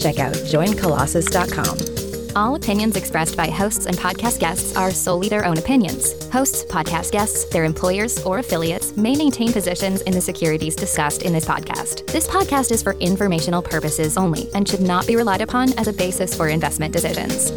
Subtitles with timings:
[0.00, 2.00] check out joincolossus.com.
[2.36, 6.12] All opinions expressed by hosts and podcast guests are solely their own opinions.
[6.30, 11.32] Hosts, podcast guests, their employers, or affiliates may maintain positions in the securities discussed in
[11.32, 12.06] this podcast.
[12.06, 15.92] This podcast is for informational purposes only and should not be relied upon as a
[15.92, 17.50] basis for investment decisions.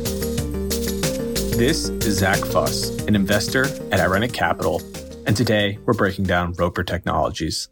[1.55, 4.81] This is Zack Fuss, an investor at Irenic Capital,
[5.27, 7.69] and today we're breaking down Roper Technologies.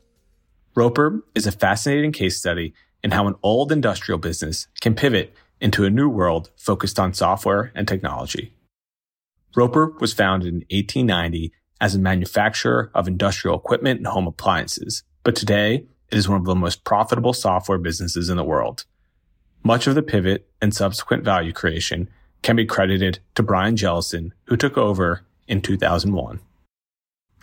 [0.76, 5.86] Roper is a fascinating case study in how an old industrial business can pivot into
[5.86, 8.54] a new world focused on software and technology.
[9.56, 15.36] Roper was founded in 1890 as a manufacturer of industrial equipment and home appliances, but
[15.36, 18.86] today it is one of the most profitable software businesses in the world.
[19.64, 22.10] Much of the pivot and subsequent value creation
[22.42, 26.40] can be credited to Brian Jellison, who took over in 2001.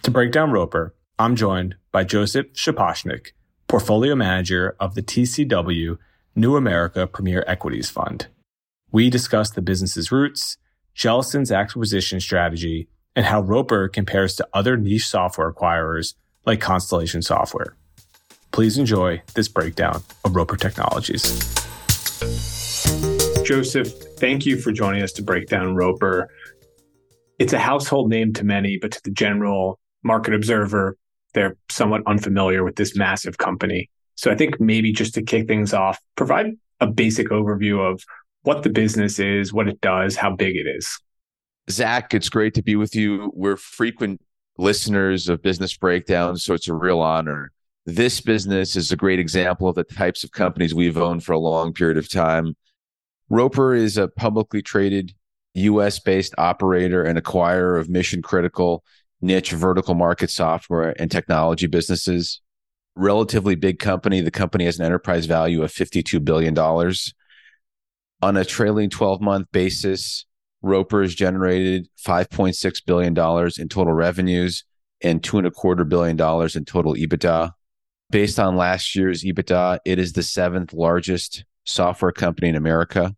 [0.03, 3.33] To break down Roper, I'm joined by Joseph Shaposhnik,
[3.69, 5.99] portfolio manager of the TCW
[6.35, 8.27] New America Premier Equities Fund.
[8.91, 10.57] We discuss the business's roots,
[10.97, 16.15] Jellison's acquisition strategy, and how Roper compares to other niche software acquirers
[16.47, 17.77] like Constellation Software.
[18.53, 21.23] Please enjoy this breakdown of Roper Technologies.
[23.45, 26.31] Joseph, thank you for joining us to break down Roper.
[27.39, 30.97] It's a household name to many, but to the general market observer,
[31.35, 33.91] they're somewhat unfamiliar with this massive company.
[34.15, 36.47] So I think maybe just to kick things off, provide
[36.81, 38.03] a basic overview of
[38.43, 40.99] what the business is, what it does, how big it is.
[41.71, 43.31] Zack, it's great to be with you.
[43.35, 44.21] We're frequent
[44.57, 47.53] listeners of business breakdowns, so it's a real honor.
[47.87, 51.39] This business is a great example of the types of companies we've owned for a
[51.39, 52.57] long period of time.
[53.29, 55.15] Roper is a publicly traded
[55.55, 58.85] US based operator and acquirer of mission critical
[59.21, 62.41] niche vertical market software and technology businesses
[62.99, 64.21] relatively big company.
[64.21, 66.59] The company has an enterprise value of $52 billion.
[68.21, 70.27] On a trailing 12 month basis,
[70.61, 73.17] Roper has generated $5.6 billion
[73.59, 74.65] in total revenues
[75.01, 77.53] and two and a quarter billion dollars in total EBITDA.
[78.11, 83.15] Based on last year's EBITDA, it is the seventh largest software company in America,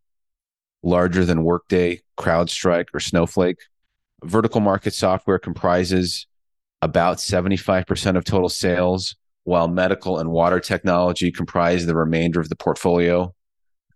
[0.83, 3.60] larger than Workday, CrowdStrike, or Snowflake.
[4.25, 6.27] Vertical market software comprises
[6.83, 12.57] about 75% of total sales while medical and water technology comprise the remainder of the
[12.57, 13.35] portfolio.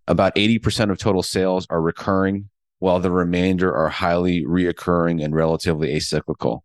[0.07, 2.49] About 80% of total sales are recurring,
[2.79, 6.63] while the remainder are highly reoccurring and relatively acyclical.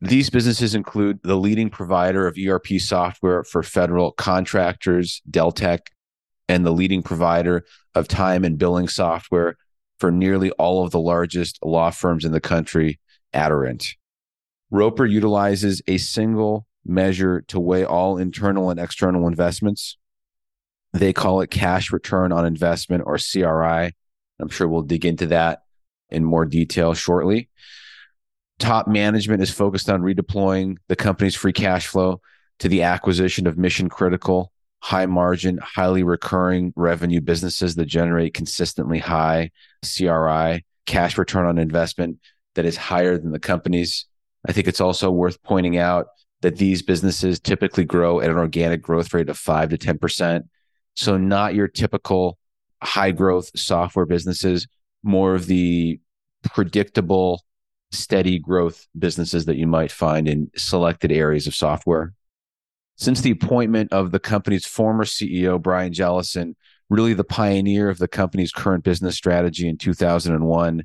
[0.00, 5.86] These businesses include the leading provider of ERP software for federal contractors, Deltek,
[6.48, 7.64] and the leading provider
[7.94, 9.56] of time and billing software
[9.98, 12.98] for nearly all of the largest law firms in the country,
[13.32, 13.94] Aderant.
[14.70, 19.96] Roper utilizes a single measure to weigh all internal and external investments.
[20.92, 23.94] They call it cash return on investment or CRI.
[24.40, 25.62] I'm sure we'll dig into that
[26.10, 27.48] in more detail shortly.
[28.58, 32.20] Top management is focused on redeploying the company's free cash flow
[32.60, 34.52] to the acquisition of mission critical,
[34.84, 39.50] high margin, highly recurring revenue businesses that generate consistently high
[39.82, 42.18] CRI, cash return on investment
[42.54, 44.04] that is higher than the companies.
[44.46, 46.08] I think it's also worth pointing out
[46.42, 50.42] that these businesses typically grow at an organic growth rate of 5 to 10%.
[50.94, 52.36] So not your typical
[52.82, 54.66] high growth software businesses,
[55.02, 55.98] more of the
[56.52, 57.42] predictable,
[57.90, 62.12] steady growth businesses that you might find in selected areas of software.
[62.96, 66.54] Since the appointment of the company's former CEO, Brian Jellison,
[66.88, 70.84] really the pioneer of the company's current business strategy in 2001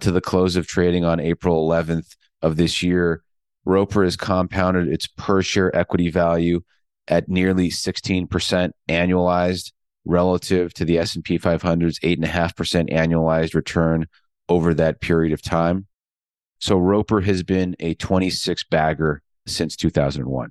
[0.00, 3.22] to the close of trading on April 11th of this year,
[3.64, 6.62] Roper has compounded its per share equity value
[7.08, 9.72] at nearly 16% annualized
[10.06, 14.06] relative to the S&P 500's 8.5% annualized return
[14.48, 15.86] over that period of time.
[16.58, 20.50] So Roper has been a 26 bagger since 2001.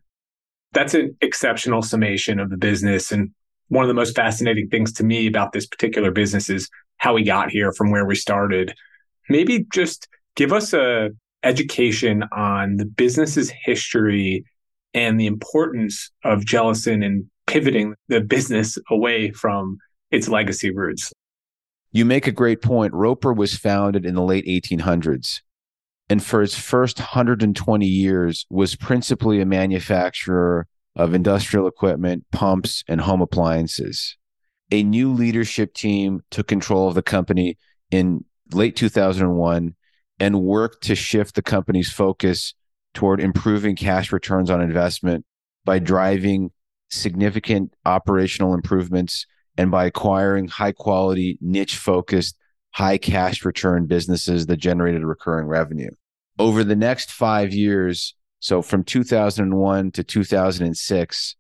[0.74, 3.12] That's an exceptional summation of the business.
[3.12, 3.32] And
[3.70, 7.24] one of the most fascinating things to me about this particular business is how we
[7.24, 8.74] got here from where we started.
[9.30, 11.10] Maybe just give us a
[11.44, 14.44] education on the business's history
[14.94, 19.78] and the importance of Jellison in pivoting the business away from
[20.12, 21.12] its legacy roots.
[21.92, 22.94] You make a great point.
[22.94, 25.42] Roper was founded in the late 1800s
[26.10, 33.02] and for its first 120 years was principally a manufacturer of industrial equipment, pumps, and
[33.02, 34.18] home appliances.
[34.72, 37.58] A new leadership team took control of the company
[37.92, 39.76] in late 2001
[40.20, 42.54] and worked to shift the company's focus
[42.94, 45.26] toward improving cash returns on investment
[45.64, 46.52] by driving
[46.90, 49.26] significant operational improvements
[49.58, 52.36] and by acquiring high quality, niche focused,
[52.72, 55.90] high cash return businesses that generated recurring revenue.
[56.38, 61.36] Over the next five years, so from 2001 to 2006,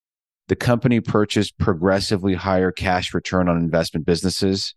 [0.48, 4.74] the company purchased progressively higher cash return on investment businesses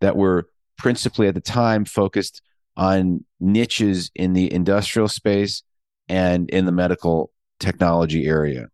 [0.00, 2.42] that were principally at the time focused
[2.76, 5.62] on niches in the industrial space
[6.08, 8.68] and in the medical technology area.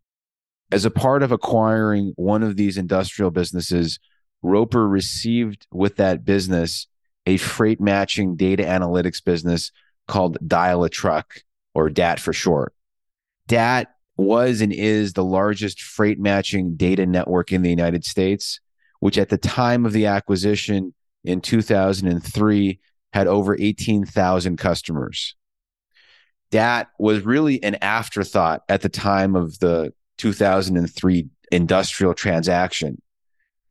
[0.71, 3.99] As a part of acquiring one of these industrial businesses,
[4.41, 6.87] Roper received with that business
[7.25, 9.71] a freight matching data analytics business
[10.07, 11.35] called Dial a Truck,
[11.73, 12.73] or DAT for short.
[13.47, 13.87] DAT
[14.17, 18.59] was and is the largest freight matching data network in the United States,
[18.99, 20.93] which at the time of the acquisition
[21.23, 22.79] in 2003
[23.11, 25.35] had over 18,000 customers.
[26.51, 33.01] DAT was really an afterthought at the time of the 2003 industrial transaction.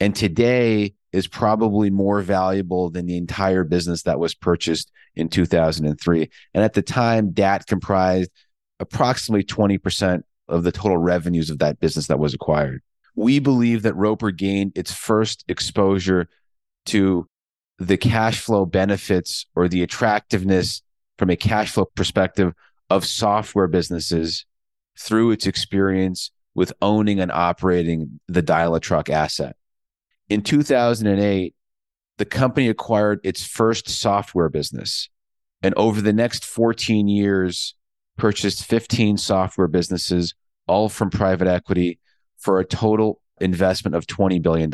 [0.00, 6.30] And today is probably more valuable than the entire business that was purchased in 2003.
[6.54, 8.30] And at the time, DAT comprised
[8.80, 12.82] approximately 20% of the total revenues of that business that was acquired.
[13.14, 16.28] We believe that Roper gained its first exposure
[16.86, 17.26] to
[17.78, 20.82] the cash flow benefits or the attractiveness
[21.18, 22.54] from a cash flow perspective
[22.90, 24.46] of software businesses
[24.98, 29.56] through its experience with owning and operating the dial a truck asset.
[30.32, 31.54] In 2008,
[32.16, 35.10] the company acquired its first software business
[35.62, 37.74] and over the next 14 years
[38.16, 40.34] purchased 15 software businesses
[40.66, 41.98] all from private equity
[42.38, 44.72] for a total investment of $20 billion.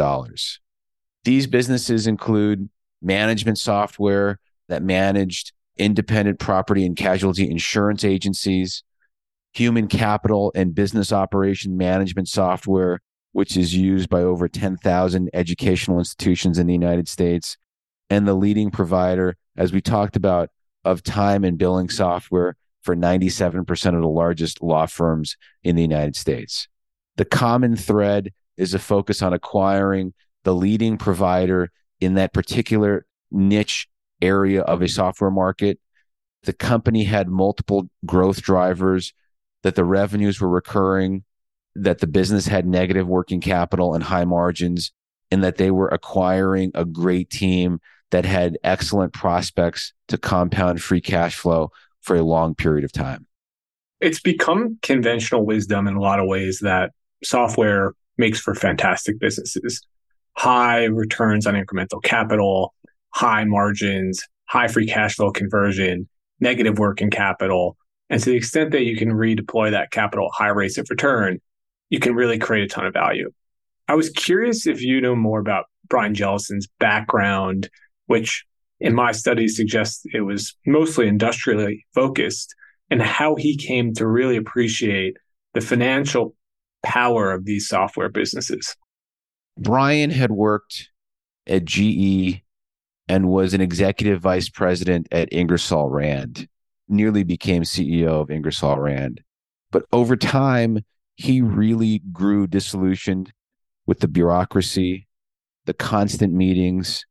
[1.25, 2.69] These businesses include
[3.02, 4.38] management software
[4.69, 8.84] that managed independent property and casualty insurance agencies,
[9.52, 13.00] human capital and business operation management software,
[13.32, 17.56] which is used by over 10,000 educational institutions in the United States,
[18.10, 20.50] and the leading provider, as we talked about,
[20.84, 26.16] of time and billing software for 97% of the largest law firms in the United
[26.16, 26.69] States.
[27.16, 30.14] The common thread is a focus on acquiring
[30.44, 31.70] the leading provider
[32.00, 33.88] in that particular niche
[34.22, 35.78] area of a software market.
[36.44, 39.12] The company had multiple growth drivers,
[39.62, 41.25] that the revenues were recurring,
[41.82, 44.92] that the business had negative working capital and high margins,
[45.30, 47.80] and that they were acquiring a great team
[48.10, 51.70] that had excellent prospects to compound free cash flow
[52.00, 53.26] for a long period of time.
[54.00, 56.92] It's become conventional wisdom in a lot of ways that
[57.22, 59.82] software makes for fantastic businesses.
[60.36, 62.75] High returns on incremental capital,
[63.10, 66.08] high margins, high free cash flow conversion,
[66.40, 67.76] negative working capital.
[68.08, 71.40] And to the extent that you can redeploy that capital at high rates of return,
[71.90, 73.31] you can really create a ton of value.
[73.88, 77.71] I was curious if you know more about Brian Jellison's background,
[78.07, 78.45] which
[78.80, 82.54] in my studies suggests it was mostly industrially focused,
[82.90, 85.16] and how he came to really appreciate
[85.54, 86.35] the financial
[86.83, 88.76] power of these software businesses.
[89.59, 90.90] Brian had worked
[91.47, 92.42] at GE
[93.09, 96.47] and was an executive vice president at Ingersoll Rand,
[96.88, 99.23] nearly became CEO of Ingersoll Rand.
[99.71, 100.85] But over time,
[101.18, 103.32] he really grew disillusioned
[103.87, 105.08] with the bureaucracy,
[105.66, 107.04] the constant meetings,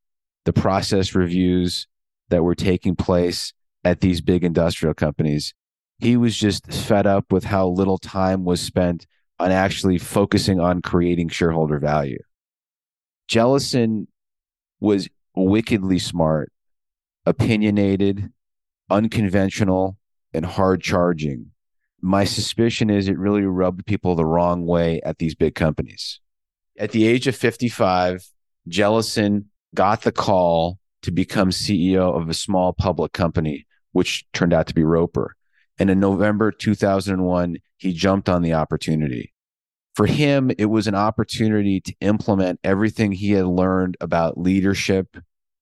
[0.46, 1.88] the process reviews
[2.30, 3.52] that were taking place
[3.84, 5.54] at these big industrial companies.
[6.00, 9.06] He was just fed up with how little time was spent
[9.40, 12.20] on actually focusing on creating shareholder value.
[13.28, 14.08] Jellison
[14.80, 16.50] was wickedly smart,
[17.26, 18.32] opinionated,
[18.90, 19.98] unconventional,
[20.34, 21.52] and hard charging.
[22.02, 26.20] My suspicion is it really rubbed people the wrong way at these big companies.
[26.78, 28.24] At the age of 55,
[28.68, 34.68] Jellison got the call to become CEO of a small public company, which turned out
[34.68, 35.36] to be Roper.
[35.80, 39.34] And in November 2001, he jumped on the opportunity.
[39.96, 45.18] For him, it was an opportunity to implement everything he had learned about leadership,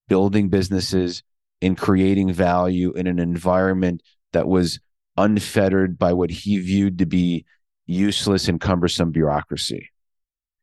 [0.09, 1.23] building businesses,
[1.61, 4.79] and creating value in an environment that was
[5.17, 7.45] unfettered by what he viewed to be
[7.85, 9.89] useless and cumbersome bureaucracy.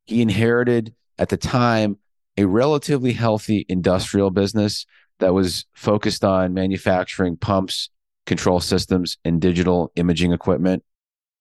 [0.06, 1.98] He inherited at the time
[2.36, 4.86] a relatively healthy industrial business
[5.18, 7.90] that was focused on manufacturing pumps,
[8.26, 10.82] control systems, and digital imaging equipment.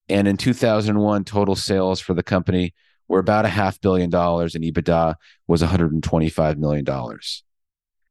[0.08, 2.74] And in 2001, total sales for the company
[3.08, 5.14] were about a half billion dollars, and EBITDA
[5.46, 7.18] was $125 million.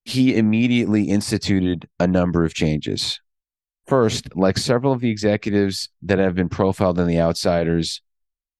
[0.03, 3.19] He immediately instituted a number of changes.
[3.87, 8.01] First, like several of the executives that have been profiled in the outsiders,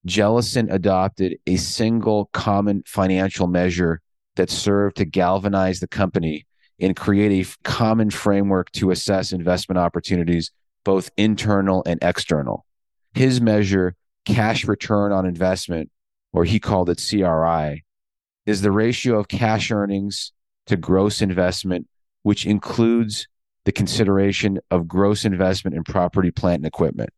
[0.05, 4.01] Jellison adopted a single common financial measure
[4.35, 6.45] that served to galvanize the company
[6.79, 10.51] and create a common framework to assess investment opportunities,
[10.83, 12.65] both internal and external.
[13.13, 15.91] His measure, cash return on investment,
[16.33, 17.83] or he called it CRI,
[18.45, 20.31] is the ratio of cash earnings
[20.65, 21.87] to gross investment,
[22.23, 23.27] which includes
[23.65, 27.11] the consideration of gross investment in property, plant, and equipment.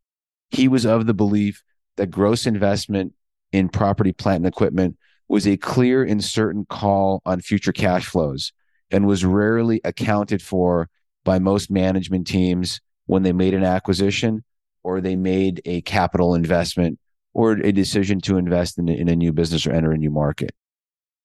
[0.50, 1.63] He was of the belief
[1.97, 3.13] that gross investment
[3.51, 4.97] in property, plant, and equipment
[5.27, 8.51] was a clear and certain call on future cash flows
[8.91, 10.89] and was rarely accounted for
[11.23, 14.43] by most management teams when they made an acquisition
[14.83, 17.00] or they made a capital investment
[17.33, 20.51] or a decision to invest in, in a new business or enter a new market.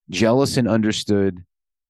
[0.08, 1.44] Jellison understood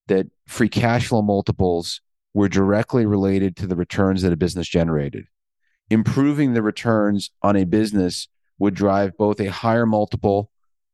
[0.09, 2.01] that free cash flow multiples
[2.39, 5.25] were directly related to the returns that a business generated.
[5.91, 8.29] Improving the returns on a business
[8.61, 10.49] would drive both a higher multiple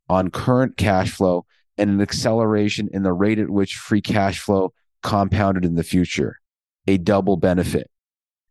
[0.09, 1.45] on current cash flow
[1.77, 4.73] and an acceleration in the rate at which free cash flow
[5.03, 6.41] compounded in the future,
[6.87, 7.91] a double benefit.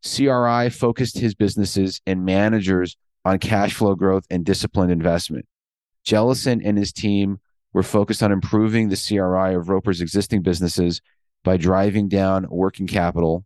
[0.04, 2.96] CRI focused his businesses and managers
[3.26, 5.48] on cash flow growth and disciplined investment.
[6.04, 7.40] Jellison and his team
[7.74, 11.02] were focused on improving the CRI of Roper's existing businesses
[11.44, 13.46] by driving down working capital,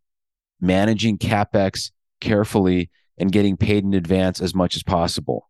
[0.62, 5.50] managing capex carefully, and getting paid in advance as much as possible.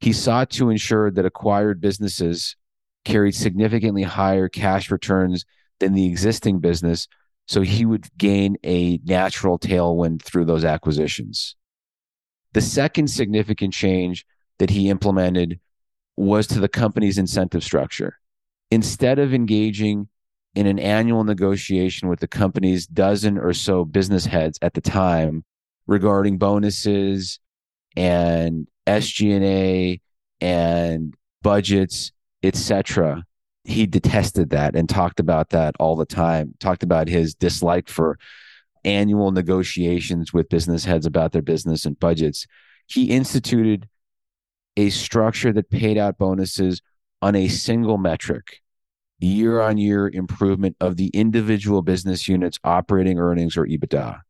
[0.00, 2.56] He sought to ensure that acquired businesses
[3.04, 5.44] carried significantly higher cash returns
[5.78, 7.08] than the existing business,
[7.46, 11.56] so he would gain a natural tailwind through those acquisitions.
[12.52, 14.26] The second significant change
[14.58, 15.60] that he implemented
[16.16, 18.18] was to the company's incentive structure.
[18.70, 20.08] Instead of engaging
[20.56, 25.44] in an annual negotiation with the company's dozen or so business heads at the time
[25.86, 27.38] regarding bonuses
[27.94, 30.00] and SG&A
[30.40, 32.10] and budgets,
[32.42, 33.22] etc.
[33.64, 36.54] He detested that and talked about that all the time.
[36.58, 38.18] Talked about his dislike for
[38.82, 42.46] annual negotiations with business heads about their business and budgets.
[42.86, 43.88] He instituted
[44.76, 46.80] a structure that paid out bonuses
[47.20, 48.62] on a single metric,
[49.18, 54.20] year on year improvement of the individual business units operating earnings or EBITDA.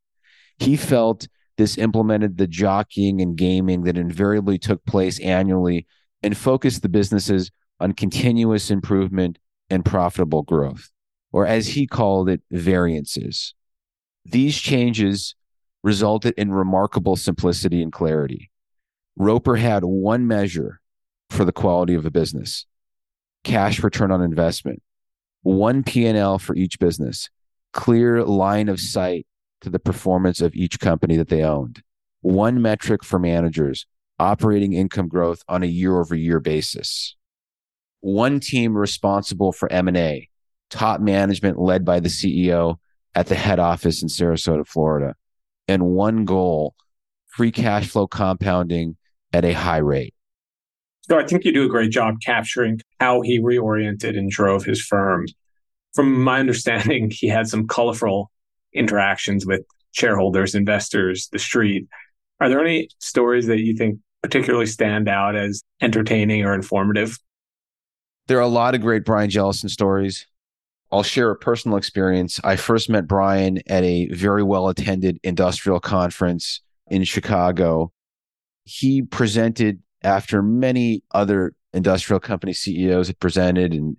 [0.58, 5.86] He felt this implemented the jockeying and gaming that invariably took place annually
[6.22, 7.50] and focused the businesses
[7.80, 9.38] on continuous improvement
[9.68, 10.90] and profitable growth,
[11.32, 13.54] or as he called it, variances.
[14.24, 15.34] These changes
[15.82, 18.50] resulted in remarkable simplicity and clarity.
[19.16, 20.80] Roper had one measure
[21.30, 22.66] for the quality of a business
[23.46, 24.82] cash return on investment,
[25.42, 27.30] one P&L for each business,
[27.72, 29.24] clear line of sight
[29.60, 31.82] to the performance of each company that they owned.
[32.22, 33.86] One metric for managers,
[34.18, 37.14] operating income growth on a year over year basis.
[38.00, 40.28] One team responsible for M&A,
[40.68, 42.78] top management led by the CEO
[43.14, 45.14] at the head office in Sarasota, Florida.
[45.68, 46.74] And one goal,
[47.28, 48.96] free cash flow compounding
[49.32, 50.14] at a high rate.
[51.08, 54.82] So I think you do a great job capturing how he reoriented and drove his
[54.82, 55.26] firm.
[55.94, 58.30] From my understanding, he had some colorful
[58.72, 61.86] interactions with shareholders, investors, the street.
[62.40, 67.18] Are there any stories that you think particularly stand out as entertaining or informative?
[68.26, 70.26] There are a lot of great Brian Jellison stories.
[70.90, 72.40] I'll share a personal experience.
[72.44, 77.92] I first met Brian at a very well attended industrial conference in Chicago.
[78.64, 83.96] He presented after many other industrial company CEOs had presented and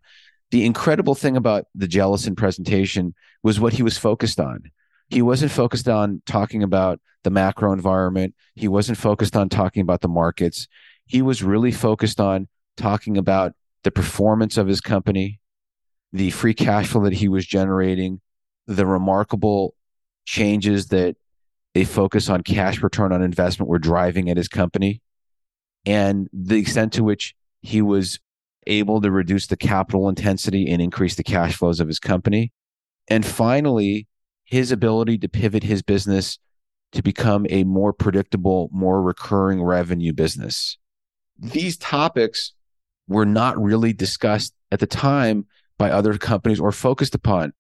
[0.52, 4.72] the incredible thing about the Jellison presentation was what he was focused on.
[5.10, 8.34] He wasn't focused on talking about the macro environment.
[8.56, 10.70] He wasn't focused on talking about the markets.
[11.06, 12.48] He was really focused on
[12.78, 15.42] talking about the performance of his company,
[16.14, 18.22] the free cash flow that he was generating,
[18.66, 19.76] the remarkable
[20.26, 21.18] changes that
[21.76, 25.02] a focus on cash return on investment were driving at his company,
[25.88, 28.20] and the extent to which he was
[28.68, 32.52] able to reduce the capital intensity and increase the cash flows of his company.
[33.08, 34.08] And finally,
[34.44, 36.38] his ability to pivot his business
[36.92, 40.78] to become a more predictable, more recurring revenue business.
[41.40, 42.54] These topics
[43.08, 45.46] were not really discussed at the time,
[45.78, 47.54] by other companies or focused upon.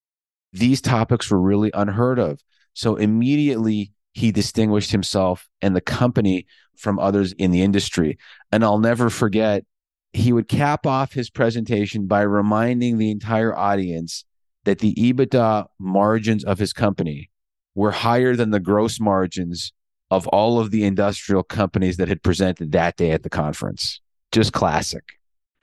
[0.52, 2.42] These topics were really unheard of.
[2.74, 8.18] So immediately he distinguished himself and the company from others in the industry.
[8.52, 9.66] And I'll never forget,
[10.14, 14.26] he would cap off his presentation by reminding the entire audience
[14.64, 17.30] that the EBITDA margins of his company
[17.76, 19.72] were higher than the gross margins
[20.10, 24.02] of all of the industrial companies that had presented that day at the conference.
[24.32, 25.04] Just classic.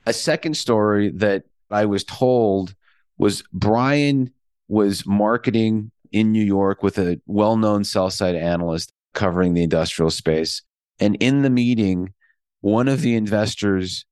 [0.07, 2.75] A second story that I was told
[3.19, 4.31] was Brian
[4.69, 10.11] was marketing in New York with a well known sell side analyst covering the industrial
[10.11, 10.63] space.
[11.01, 12.15] And in the meeting,
[12.61, 14.07] one of the investors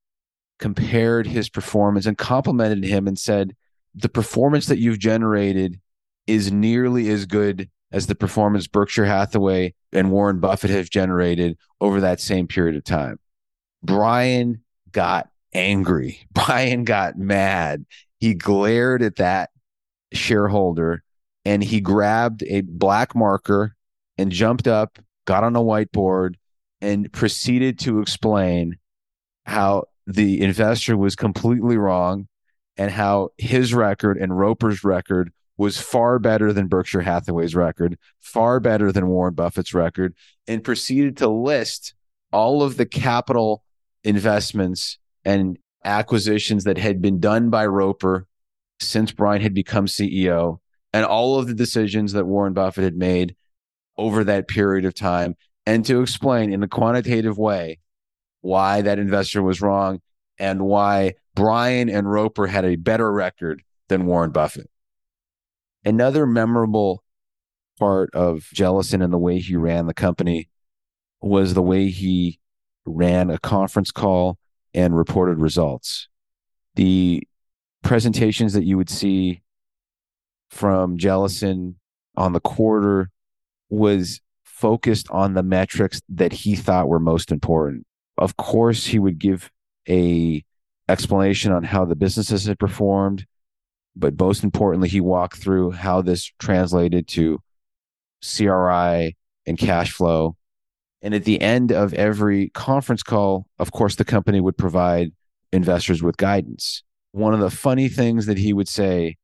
[0.58, 3.54] compared his performance and complimented him and said,
[3.94, 5.80] The performance that you've generated
[6.26, 12.00] is nearly as good as the performance Berkshire Hathaway and Warren Buffett have generated over
[12.00, 13.18] that same period of time.
[13.82, 14.62] Brian
[14.92, 16.26] got angry.
[16.32, 17.84] Brian got mad.
[18.18, 19.50] He glared at that
[20.12, 21.02] shareholder
[21.44, 23.74] and he grabbed a black marker
[24.16, 26.34] and jumped up, got on a whiteboard,
[26.82, 28.76] and proceeded to explain
[29.46, 32.26] how the investor was completely wrong
[32.76, 38.58] and how his record and Roper's record was far better than Berkshire Hathaway's record, far
[38.58, 40.14] better than Warren Buffett's record,
[40.48, 41.94] and proceeded to list
[42.32, 43.62] all of the capital
[44.02, 48.26] investments and acquisitions that had been done by Roper
[48.80, 50.58] since Brian had become CEO
[50.92, 53.36] and all of the decisions that Warren Buffett had made
[53.96, 55.36] over that period of time
[55.66, 57.78] and to explain in a quantitative way
[58.40, 60.00] why that investor was wrong
[60.38, 64.69] and why Brian and Roper had a better record than Warren Buffett.
[65.85, 67.04] Another memorable
[67.78, 70.49] part of Jellison and the way he ran the company
[71.21, 72.40] was the way he
[72.85, 74.38] ran a conference call
[74.75, 76.09] and reported results.
[76.75, 77.23] The
[77.83, 79.42] presentations that you would see
[80.50, 81.77] from Jellison
[82.16, 83.11] on the quarter
[83.68, 84.20] was
[84.62, 87.85] focused on the metrics that he thought were most important.
[88.16, 89.51] Of course, he would give
[89.88, 90.44] a
[90.88, 93.27] explanation on how the businesses had performed,
[93.96, 97.40] but most importantly, he walked through how this translated to
[98.22, 100.37] CRI and cash flow.
[101.03, 105.11] And at the end of every conference call, of course, the company would provide
[105.53, 106.85] investors with guidance.
[107.11, 109.16] One of the funny things that he would say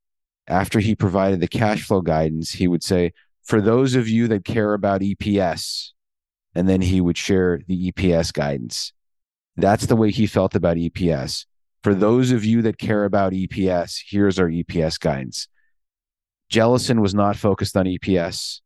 [0.48, 3.12] after he provided the cash flow guidance, he would say,
[3.48, 5.92] for those of you that care about EPS,
[6.54, 8.92] and then he would share the EPS guidance.
[9.56, 11.46] That's the way he felt about EPS.
[11.82, 15.48] For those of you that care about EPS, here's our EPS guidance.
[16.50, 18.60] Jellison was not focused on EPS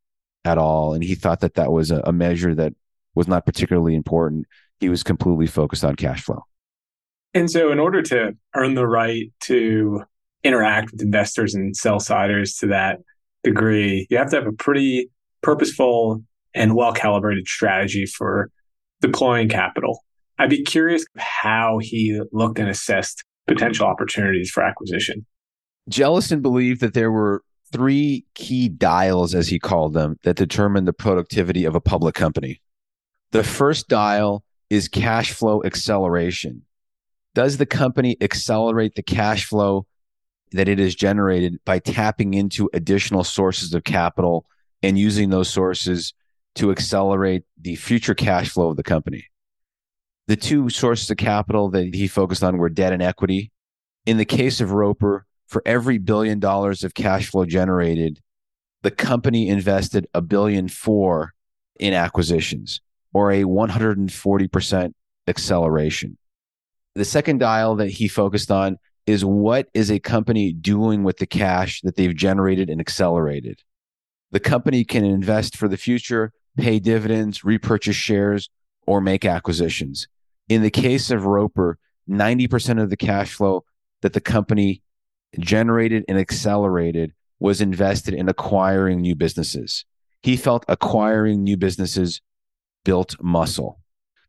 [0.45, 2.75] at all, and he thought that that was a, measure that
[3.14, 4.47] was not particularly important.
[4.81, 6.42] He was completely focused on cash flow.
[7.35, 10.03] And so, in order to earn the right to
[10.42, 12.99] interact with investors and sell siders to that
[13.45, 15.11] degree, you have to have a pretty
[15.43, 16.23] purposeful
[16.55, 18.51] and well calibrated strategy for
[19.01, 20.05] deploying capital.
[20.39, 25.27] I'd be curious how he looked and assessed potential opportunities for acquisition.
[25.89, 30.93] Jellison believed that there were three key dials, as he called them, that determine the
[30.93, 32.61] productivity of a public company.
[33.33, 36.63] The first dial is cash flow acceleration.
[37.35, 39.87] Does the company accelerate the cash flow
[40.53, 44.47] that it is generated by tapping into additional sources of capital
[44.83, 46.15] and using those sources
[46.55, 49.27] to accelerate the future cash flow of the company.
[50.29, 53.51] The two sources of capital that he focused on were debt and equity.
[54.07, 58.21] In the case of Roper, for every billion dollars of cash flow generated,
[58.83, 61.35] the company invested a billion four
[61.79, 62.81] in acquisitions
[63.12, 64.93] or a 140%
[65.29, 66.19] acceleration.
[66.95, 71.27] The second dial that he focused on is what is a company doing with the
[71.27, 73.61] cash that they've generated and accelerated?
[74.31, 78.49] The company can invest for the future, pay dividends, repurchase shares,
[78.87, 80.09] or make acquisitions.
[80.49, 83.65] In the case of Roper, 90% of the cash flow
[84.01, 84.83] that the company
[85.38, 89.85] generated and accelerated was invested in acquiring new businesses.
[90.23, 92.21] He felt acquiring new businesses
[92.85, 93.81] built muscle.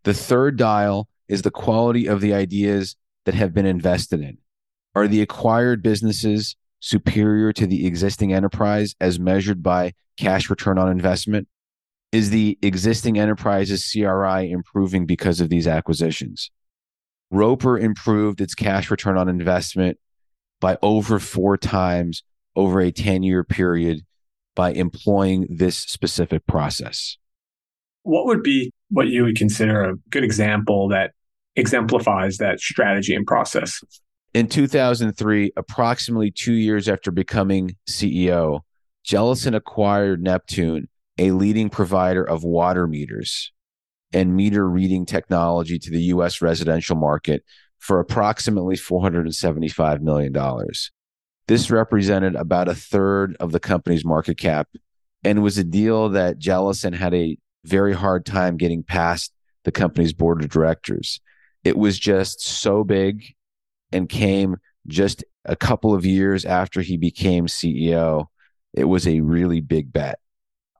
[0.03, 4.37] The third dial is the quality of the ideas that have been invested in.
[4.95, 10.89] Are the acquired businesses superior to the existing enterprise as measured by cash return on
[10.89, 11.47] investment?
[12.11, 16.51] Is the existing enterprise's CRI improving because of these acquisitions?
[17.31, 19.97] Roper improved its cash return on investment
[20.61, 22.23] by over four times
[22.55, 24.01] over a 10 year period
[24.55, 27.17] by employing this specific process.
[28.03, 31.11] What would be what you would consider a good example that
[31.55, 33.81] exemplifies that strategy and process?
[34.33, 38.61] In 2003, approximately two years after becoming CEO,
[39.03, 40.87] Jellison acquired Neptune,
[41.19, 43.51] a leading provider of water meters
[44.11, 47.43] and meter reading technology to the US residential market
[47.77, 50.35] for approximately $475 million.
[51.47, 54.67] This represented about a third of the company's market cap
[55.23, 59.31] and was a deal that Jellison had a very hard time getting past
[59.63, 61.21] the company's board of directors.
[61.63, 63.35] It was just so big
[63.93, 68.27] and came just a couple of years after he became CEO.
[68.73, 70.19] It was a really big bet.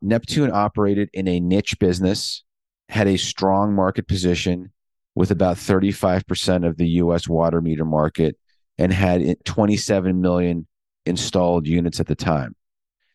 [0.01, 2.43] Neptune operated in a niche business,
[2.89, 4.71] had a strong market position
[5.15, 8.37] with about 35% of the US water meter market,
[8.77, 10.67] and had 27 million
[11.05, 12.55] installed units at the time.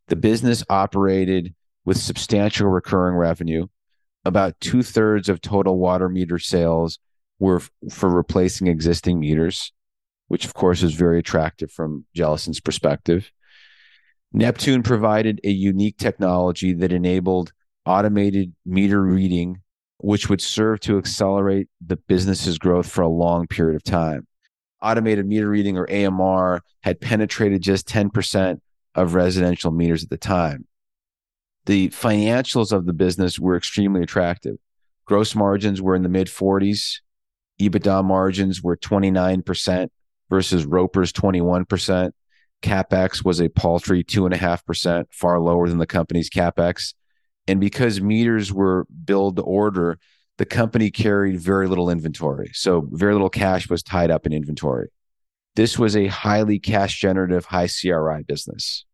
[0.07, 3.67] The business operated with substantial recurring revenue.
[4.25, 6.99] About two thirds of total water meter sales
[7.39, 9.73] were f- for replacing existing meters
[10.29, 13.33] which of course is very attractive from Jellison's perspective.
[14.33, 17.53] Neptune provided a unique technology that enabled
[17.87, 19.63] automated meter reading,
[19.99, 24.27] which would serve to accelerate the business's growth for a long period of time.
[24.83, 28.61] Automated meter reading or AMR had penetrated just 10%
[28.95, 30.67] of residential meters at the time.
[31.65, 34.57] The financials of the business were extremely attractive.
[35.05, 37.01] Gross margins were in the mid 40s.
[37.61, 39.89] EBITDA margins were 29%
[40.29, 42.13] versus Roper's 21%.
[42.63, 46.95] CapEx was a paltry 2.5%, far lower than the company's CapEx.
[47.47, 49.99] And because meters were billed to order,
[50.39, 52.51] the company carried very little inventory.
[52.55, 54.89] So very little cash was tied up in inventory.
[55.57, 58.85] This was a highly cash generative, high CRI business.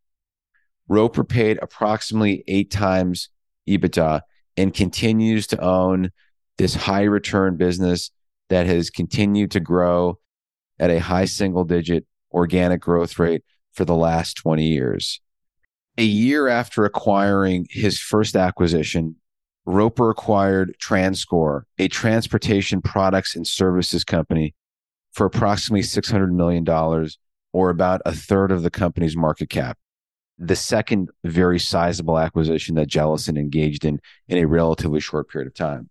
[0.88, 3.28] Roper paid approximately eight times
[3.68, 4.20] EBITDA
[4.56, 6.10] and continues to own
[6.58, 8.10] this high return business
[8.48, 10.18] that has continued to grow
[10.78, 15.20] at a high single digit organic growth rate for the last 20 years.
[15.96, 19.16] A year after acquiring his first acquisition,
[19.66, 24.54] Roper acquired TransCore, a transportation products and services company,
[25.12, 26.68] for approximately $600 million,
[27.52, 29.78] or about a third of the company's market cap.
[30.36, 35.54] The second very sizable acquisition that Jellison engaged in in a relatively short period of
[35.54, 35.88] time.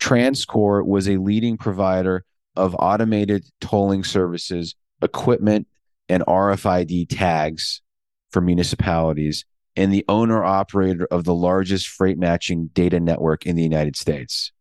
[0.00, 2.24] TransCore was a leading provider
[2.56, 5.66] of automated tolling services, equipment,
[6.08, 7.82] and RFID tags
[8.30, 9.44] for municipalities,
[9.76, 14.52] and the owner operator of the largest freight matching data network in the United States.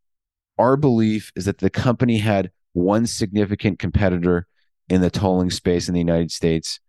[0.57, 4.47] Our belief is that the company had one significant competitor
[4.89, 6.79] in the tolling space in the United States,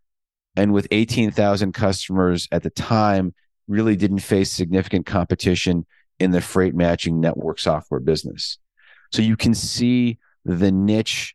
[0.57, 3.35] and with 18,000 customers at the time,
[3.67, 5.87] really didn't face significant competition
[6.19, 8.59] in the freight matching network software business.
[9.13, 11.35] So you can see the niche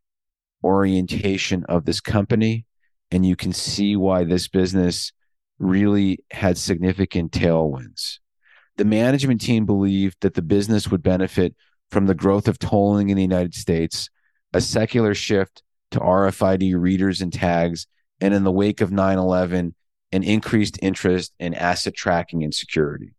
[0.64, 2.66] orientation of this company
[3.12, 5.12] and you can see why this business
[5.58, 8.20] really had significant tailwinds.
[8.78, 11.56] The management team believed that the business would benefit
[11.90, 14.10] from the growth of tolling in the United States,
[14.54, 17.88] a secular shift to RFID readers and tags,
[18.22, 19.76] and in the wake of 9 11,
[20.12, 23.14] an increased interest in asset tracking and security.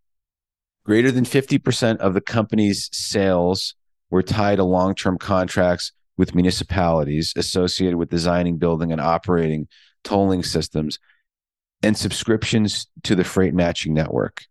[0.85, 3.75] Greater than 50% of the company's sales
[4.11, 9.69] were tied to long term contracts with municipalities associated with designing, building, and operating
[10.05, 10.99] tolling systems
[11.83, 14.45] and subscriptions to the freight matching network.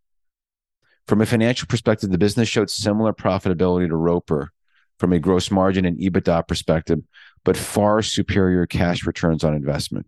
[1.07, 4.51] From a financial perspective, the business showed similar profitability to Roper
[4.99, 6.99] from a gross margin and EBITDA perspective,
[7.43, 10.07] but far superior cash returns on investment.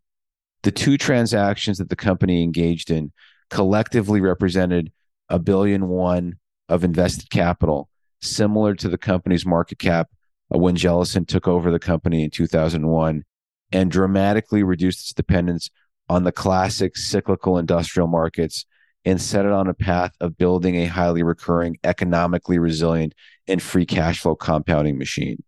[0.64, 3.12] The two transactions that the company engaged in
[3.50, 4.92] collectively represented
[5.30, 6.36] a billion one
[6.70, 7.90] of invested capital
[8.22, 10.10] similar to the company's market cap
[10.54, 13.24] uh, when Jellison took over the company in 2001
[13.72, 15.70] and dramatically reduced its dependence
[16.10, 18.66] on the classic cyclical industrial markets
[19.06, 23.14] and set it on a path of building a highly recurring, economically resilient,
[23.48, 25.42] and free cash flow compounding machine.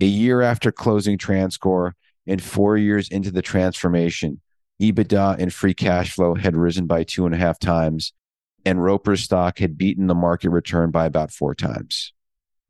[0.00, 1.92] A year after closing TransCore
[2.26, 4.40] and four years into the transformation,
[4.80, 8.12] EBITDA and free cash flow had risen by two and a half times,
[8.64, 12.12] and Roper's stock had beaten the market return by about four times.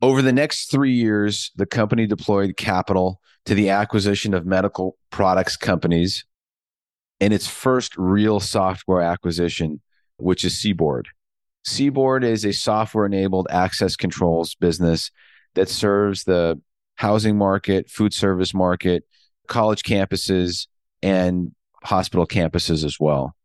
[0.01, 5.57] Over the next three years, the company deployed capital to the acquisition of medical products
[5.57, 6.25] companies
[7.21, 9.81] and its first real software acquisition,
[10.17, 11.05] which is CBORD.
[11.67, 15.11] CBORD is a software enabled access controls business
[15.55, 16.61] that serves the
[16.97, 19.05] housing market, food service market,
[19.47, 20.67] college campuses,
[21.03, 21.53] and
[21.85, 23.37] hospital campuses as well.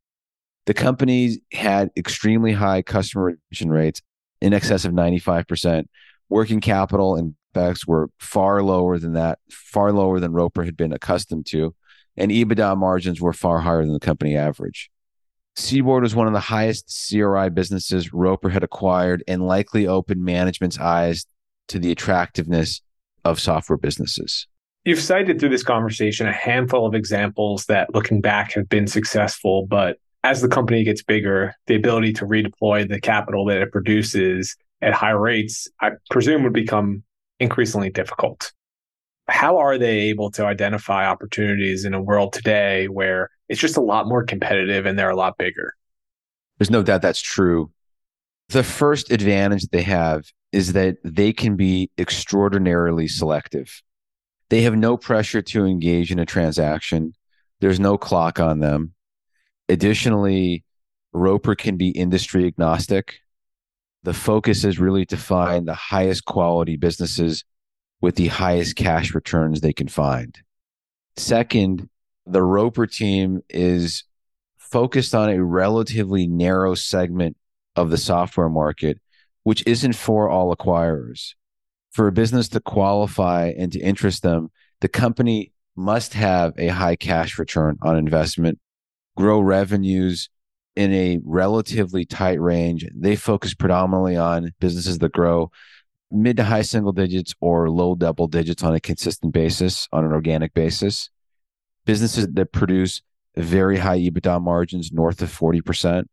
[0.67, 4.01] The company had extremely high customer retention rates
[4.41, 5.85] in excess of 95%.
[6.29, 10.91] Working capital and backs were far lower than that, far lower than Roper had been
[10.91, 11.73] accustomed to.
[12.17, 14.89] and EBITDA margins were far higher than the company average.
[15.55, 20.79] CBORD was one of the highest CRI businesses Roper had acquired and likely opened management's
[20.79, 21.25] eyes
[21.67, 22.81] to the attractiveness
[23.23, 24.47] of software businesses.
[24.83, 29.65] You've cited through this conversation a handful of examples that, looking back, have been successful,
[29.67, 34.55] but as the company gets bigger, the ability to redeploy the capital that it produces
[34.81, 37.03] at high rates, I presume, would become
[37.39, 38.51] increasingly difficult.
[39.27, 43.81] How are they able to identify opportunities in a world today where it's just a
[43.81, 45.73] lot more competitive and they're a lot bigger?
[46.57, 47.71] There's no doubt that's true.
[48.49, 53.81] The first advantage they have is that they can be extraordinarily selective.
[54.49, 57.13] They have no pressure to engage in a transaction.
[57.59, 58.93] There's no clock on them.
[59.69, 60.63] Additionally,
[61.13, 63.19] Roper can be industry agnostic.
[64.03, 67.43] The focus is really to find the highest quality businesses
[67.99, 70.37] with the highest cash returns they can find.
[71.17, 71.89] Second,
[72.25, 74.03] the Roper team is
[74.57, 77.37] focused on a relatively narrow segment
[77.75, 78.99] of the software market,
[79.43, 81.33] which isn't for all acquirers.
[81.91, 84.51] For a business to qualify and to interest them,
[84.81, 88.59] the company must have a high cash return on investment,
[89.17, 90.29] grow revenues
[90.75, 92.87] in a relatively tight range.
[92.95, 95.51] They focus predominantly on businesses that grow
[96.11, 100.13] mid to high single digits or low double digits on a consistent basis, on an
[100.13, 101.09] organic basis.
[101.85, 103.01] Businesses that produce
[103.35, 106.05] very high EBITDA margins north of 40%.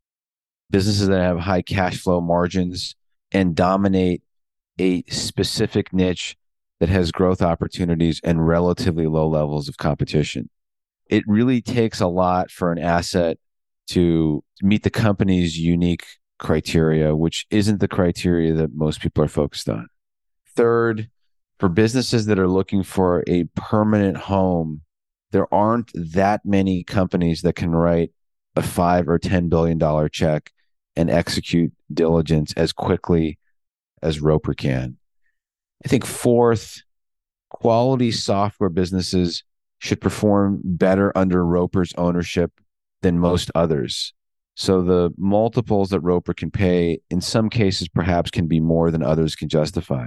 [0.71, 2.97] Businesses that have high cash flow margins
[3.33, 4.23] and dominate
[4.79, 6.37] a specific niche
[6.81, 10.49] that has growth opportunities and relatively low levels of competition.
[11.09, 13.38] It really takes a lot for an asset
[13.88, 16.07] to meet the company's unique
[16.38, 19.88] criteria, which isn't the criteria that most people are focused on.
[20.57, 21.09] Third,
[21.59, 24.83] for businesses that are looking for a permanent home,
[25.31, 28.12] there aren't that many companies that can write
[28.57, 30.53] a five or ten billion dollar check
[30.97, 33.38] and execute diligence as quickly
[34.03, 34.97] as Roper can.
[35.85, 36.83] I think fourth,
[37.51, 39.43] quality software businesses
[39.85, 42.51] should perform better under Roper's ownership
[43.03, 44.14] than most others.
[44.55, 49.03] So the multiples that Roper can pay, in some cases, perhaps can be more than
[49.03, 50.07] others can justify.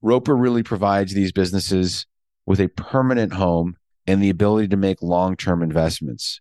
[0.00, 2.06] Roper really provides these businesses
[2.46, 3.74] with a permanent home
[4.06, 6.40] and the ability to make long term investments.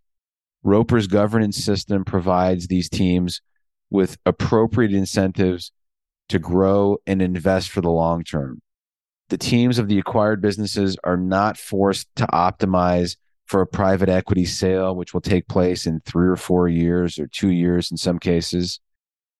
[0.62, 3.42] Roper's governance system provides these teams
[3.90, 5.72] with appropriate incentives
[6.30, 8.62] to grow and invest for the long term.
[9.30, 14.46] The teams of the acquired businesses are not forced to optimize for a private equity
[14.46, 18.20] sale, which will take place in three or four years or two years in some
[18.20, 18.80] cases.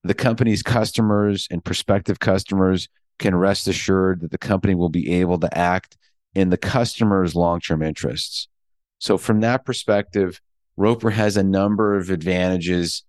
[0.04, 5.40] The company's customers and prospective customers can rest assured that the company will be able
[5.40, 5.98] to act
[6.34, 8.48] in the customer's long term interests.
[9.00, 10.42] So, from that perspective,
[10.78, 13.04] Roper has a number of advantages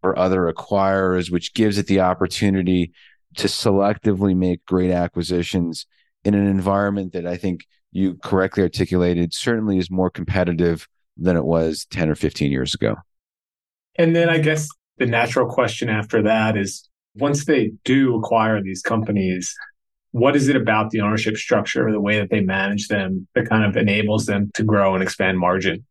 [0.00, 2.92] for other acquirers, which gives it the opportunity
[3.36, 5.86] to selectively make great acquisitions
[6.24, 11.44] in an environment that I think you correctly articulated certainly is more competitive than it
[11.44, 12.96] was 10 or 15 years ago.
[13.96, 18.82] And then I guess the natural question after that is once they do acquire these
[18.82, 19.54] companies,
[20.12, 23.48] what is it about the ownership structure or the way that they manage them that
[23.48, 25.84] kind of enables them to grow and expand margin?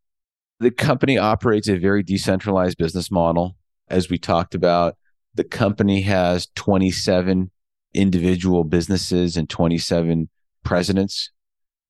[0.60, 3.56] The company operates a very decentralized business model.
[3.88, 4.96] As we talked about,
[5.34, 7.50] the company has 27
[7.94, 10.28] individual businesses and 27
[10.64, 11.30] presidents.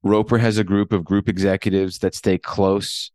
[0.03, 3.11] Roper has a group of group executives that stay close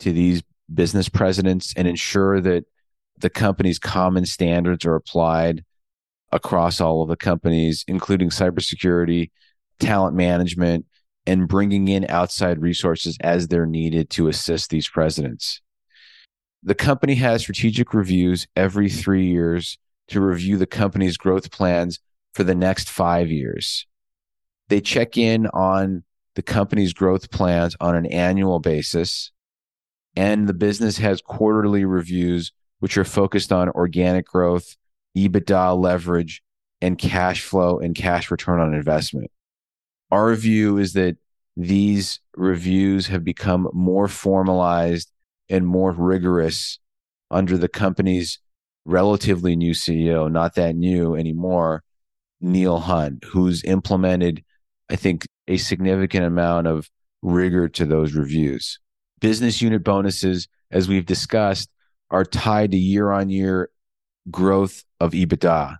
[0.00, 2.64] to these business presidents and ensure that
[3.18, 5.64] the company's common standards are applied
[6.32, 9.30] across all of the companies, including cybersecurity,
[9.78, 10.86] talent management,
[11.26, 15.60] and bringing in outside resources as they're needed to assist these presidents.
[16.62, 19.78] The company has strategic reviews every three years
[20.10, 21.98] to review the company's growth plans
[22.34, 23.86] for the next five years.
[24.68, 29.32] They check in on the company's growth plans on an annual basis.
[30.16, 34.76] And the business has quarterly reviews, which are focused on organic growth,
[35.16, 36.42] EBITDA leverage,
[36.80, 39.30] and cash flow and cash return on investment.
[40.10, 41.16] Our view is that
[41.56, 45.10] these reviews have become more formalized
[45.48, 46.78] and more rigorous
[47.30, 48.38] under the company's
[48.84, 51.82] relatively new CEO, not that new anymore,
[52.40, 54.42] Neil Hunn, who's implemented
[54.90, 56.90] I think, a significant amount of
[57.22, 58.80] rigor to those reviews.
[59.20, 61.70] Business unit bonuses, as we've discussed,
[62.10, 63.70] are tied to year on year
[64.30, 65.76] growth of EBITDA.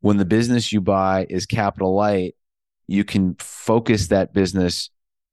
[0.00, 2.36] When the business you buy is capital light,
[2.86, 4.90] you can focus that business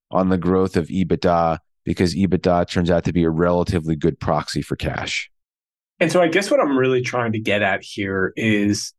[0.09, 4.63] on the growth of EBITDA because EBITDA turns out to be a relatively good proxy
[4.63, 5.29] for cash.
[5.99, 8.93] And so I guess what I'm really trying to get at here is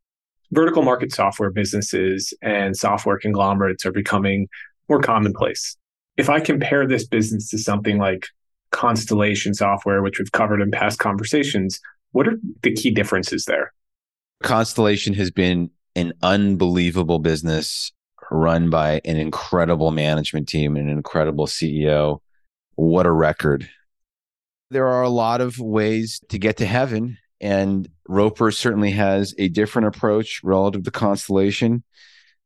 [0.53, 4.49] vertical market software businesses and software conglomerates are becoming
[4.89, 5.77] more commonplace.
[6.17, 8.27] If I compare this business to something like
[8.71, 11.81] Constellation software, which we've covered in past conversations,
[12.13, 13.73] what are the key differences there?
[14.43, 17.93] Constellation has been an unbelievable business
[18.31, 22.21] run by an incredible management team and an incredible CEO.
[22.75, 23.69] What a record.
[24.71, 29.49] There are a lot of ways to get to heaven, and Roper certainly has a
[29.49, 31.85] different approach relative to Constellation.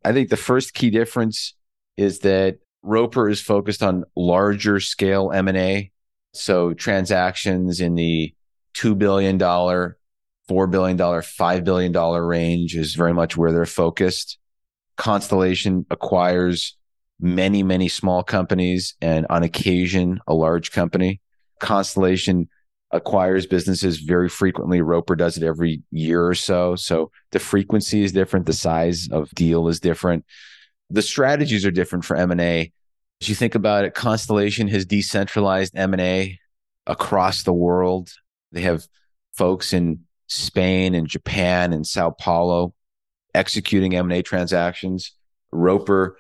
[0.05, 1.55] I think the first key difference
[1.97, 5.93] is that Roper is focused on larger scale M&A.
[6.33, 8.35] So transactions in the
[8.75, 9.97] $2 billion, $4
[10.71, 14.39] billion, $5 billion range is very much where they're focused.
[14.97, 16.77] Constellation acquires
[17.19, 21.21] many, many small companies and on occasion a large company.
[21.61, 22.49] Constellation
[22.91, 24.81] acquires businesses very frequently.
[24.81, 26.75] Roper does it every year or so.
[26.75, 28.47] So the frequency is different.
[28.47, 30.25] The size of deal is different.
[30.91, 32.73] The strategies are different for M&A.
[33.21, 36.39] As you think about it, Constellation has decentralized M&A
[36.87, 38.11] across the world.
[38.51, 38.87] They have
[39.35, 42.75] folks in Spain and Japan and Sao Paulo
[43.35, 45.15] executing M&A transactions.
[45.53, 46.19] Roper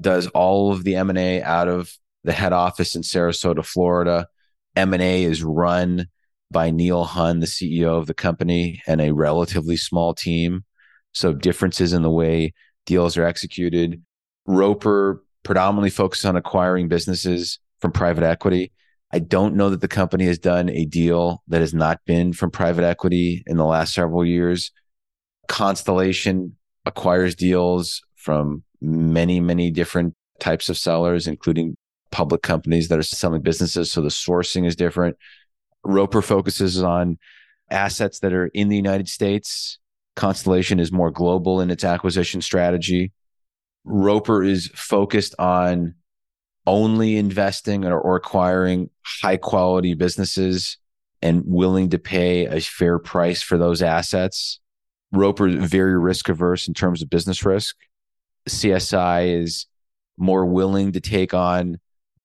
[0.00, 1.92] does all of the M&A out of
[2.22, 4.28] the head office in Sarasota, Florida.
[4.76, 6.06] M&A is run
[6.50, 10.64] by Neil Hunn, the CEO of the company, and a relatively small team.
[11.12, 12.52] So differences in the way
[12.86, 14.02] deals are executed.
[14.46, 18.72] Roper predominantly focuses on acquiring businesses from private equity.
[19.12, 22.50] I don't know that the company has done a deal that has not been from
[22.50, 24.72] private equity in the last several years.
[25.48, 31.76] Constellation acquires deals from many, many different types of sellers, including
[32.14, 33.90] public companies that are selling businesses.
[33.90, 35.16] So the sourcing is different.
[35.82, 37.18] Roper focuses on
[37.72, 39.80] assets that are in the United States.
[40.14, 43.10] Constellation is more global in its acquisition strategy.
[43.82, 45.94] Roper is focused on
[46.68, 50.78] only investing or, acquiring high quality businesses
[51.20, 54.60] and willing to pay a fair price for those assets.
[55.10, 57.74] Roper is very risk averse in terms of business risk.
[58.48, 59.66] CSI is
[60.16, 61.80] more willing to take on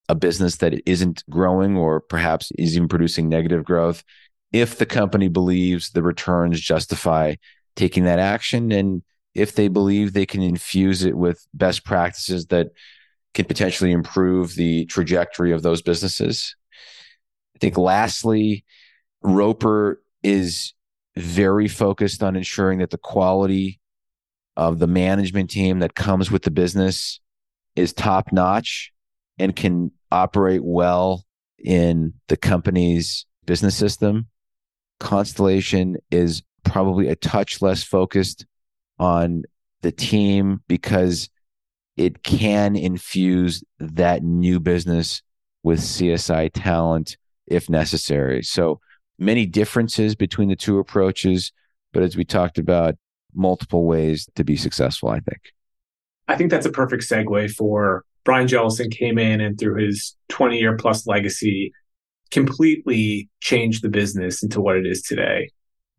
[0.10, 4.04] a business that isn't growing or perhaps is even producing negative growth
[4.52, 7.36] if the company believes the returns justify
[7.76, 9.04] taking that action and
[9.36, 12.70] if they believe they can infuse it with best practices that
[13.36, 16.56] can potentially improve the trajectory of those businesses.
[17.56, 18.66] I think lastly,
[19.22, 20.74] Roper is
[21.16, 23.80] very focused on ensuring that the quality
[24.58, 27.20] of the management team that comes with the business
[27.76, 28.92] is top notch
[29.38, 31.26] and can operate well
[31.58, 34.28] in the company's business system.
[35.00, 38.46] Constellation is probably a touch less focused
[38.98, 39.44] on
[39.82, 41.30] the team because
[41.96, 45.22] it can infuse that new business
[45.64, 47.18] with CSI talent
[47.48, 48.44] if necessary.
[48.44, 48.80] So
[49.18, 51.52] many differences between the two approaches,
[51.92, 52.96] but as we talked about,
[53.34, 55.54] multiple ways to be successful, I think.
[56.28, 60.58] I think that's a perfect segue for Brian Jellison came in and through his 20
[60.58, 61.72] year plus legacy,
[62.32, 65.50] completely changed the business into what it is today.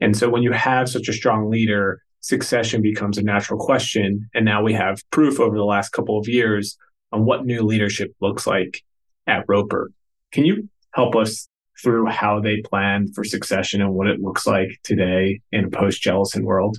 [0.00, 4.28] And so when you have such a strong leader, succession becomes a natural question.
[4.34, 6.76] And now we have proof over the last couple of years
[7.12, 8.82] on what new leadership looks like
[9.26, 9.90] at Roper.
[10.32, 11.48] Can you help us
[11.82, 16.02] through how they plan for succession and what it looks like today in a post
[16.02, 16.78] Jellison world?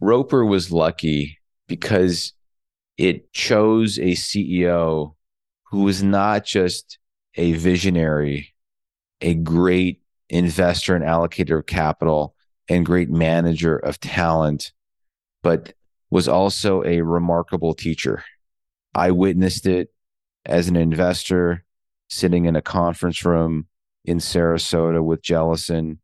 [0.00, 2.32] Roper was lucky because
[2.98, 5.14] it chose a CEO
[5.70, 6.98] who was not just
[7.34, 8.54] a visionary,
[9.20, 12.34] a great investor and allocator of capital,
[12.68, 14.72] and great manager of talent,
[15.42, 15.74] but
[16.10, 18.22] was also a remarkable teacher.
[18.94, 19.88] I witnessed it
[20.44, 21.64] as an investor
[22.08, 23.66] sitting in a conference room
[24.04, 26.00] in Sarasota with Jellison,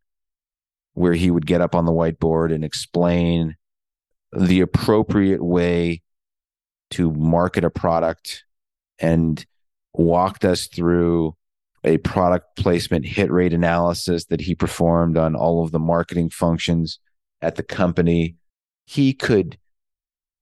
[0.95, 3.57] where he would get up on the whiteboard and explain
[4.33, 6.03] the appropriate way
[6.91, 8.45] to market a product
[8.99, 9.45] and
[9.93, 11.35] walked us through
[11.85, 16.99] a product placement hit rate analysis that he performed on all of the marketing functions
[17.41, 18.37] at the company.
[18.85, 19.59] He could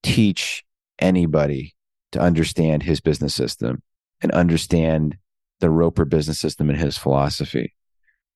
[0.02, 0.64] teach
[0.98, 1.74] anybody
[2.12, 3.82] to understand his business system
[4.20, 5.18] and understand
[5.60, 7.74] the Roper business system and his philosophy.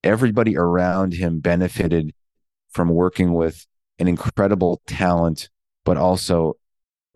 [0.02, 2.12] Everybody around him benefited
[2.70, 3.66] from working with
[3.98, 5.50] an incredible talent,
[5.84, 6.54] but also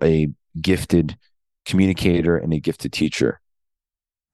[0.02, 0.28] a
[0.60, 1.16] gifted
[1.64, 3.40] communicator and a gifted teacher.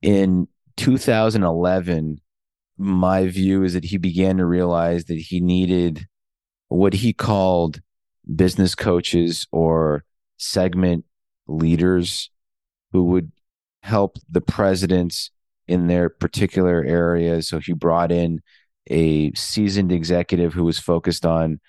[0.02, 2.20] In 2011,
[2.78, 6.06] my view is that he began to realize that he needed
[6.68, 7.80] what he called
[8.34, 10.04] business coaches or
[10.38, 11.04] segment
[11.46, 12.30] leaders
[12.92, 13.32] who would
[13.82, 15.30] help the presidents
[15.68, 17.48] in their particular areas.
[17.48, 18.40] So he brought in
[18.88, 21.60] a seasoned executive who was focused on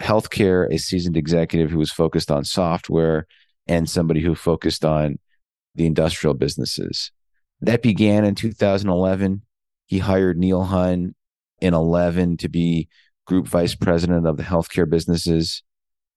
[0.00, 3.26] healthcare, a seasoned executive who was focused on software,
[3.66, 5.18] and somebody who focused on
[5.74, 7.12] the industrial businesses.
[7.60, 9.42] That began in 2011.
[9.86, 11.14] He hired Neil Hunn
[11.60, 12.88] in 11 to be
[13.26, 15.62] group vice president of the healthcare businesses.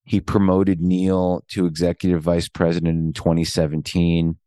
[0.06, 4.38] He promoted Neil to executive vice president in 2017.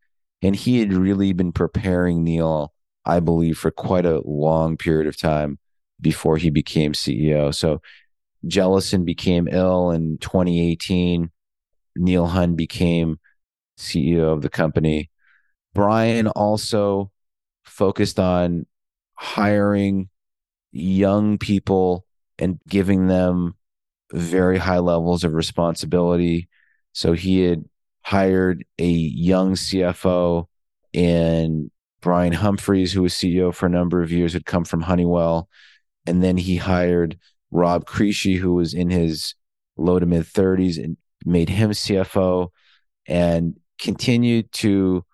[0.42, 2.72] And he had really been preparing Neil,
[3.04, 5.58] I believe, for quite a long period of time
[6.00, 7.54] before he became CEO.
[7.54, 7.80] So
[8.46, 11.30] Jellison became ill in 2018.
[11.96, 13.18] Neil Hunn became
[13.78, 15.10] CEO of the company.
[15.74, 17.10] Brian also
[17.64, 18.66] focused on
[19.14, 20.08] hiring
[20.72, 22.04] young people
[22.38, 23.54] and giving them
[24.12, 26.48] very high levels of responsibility.
[26.92, 27.64] So he had
[28.02, 30.46] hired a young CFO
[30.94, 31.70] and
[32.00, 35.48] Brian Humphreys, who was CEO for a number of years, had come from Honeywell.
[36.06, 37.18] And then he hired
[37.50, 39.34] Rob Crisci, who was in his
[39.76, 42.48] low to mid 30s, and made him CFO
[43.06, 45.04] and continued to